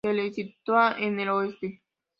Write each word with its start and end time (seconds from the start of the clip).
Se 0.03 0.13
le 0.13 0.33
sitúa 0.33 0.95
en 0.97 1.19
el 1.19 1.29
oeste. 1.29 1.79